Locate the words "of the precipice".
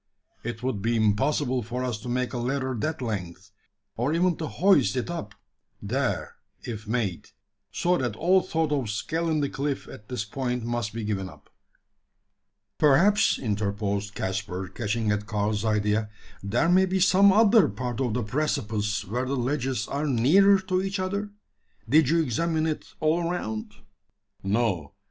18.01-19.05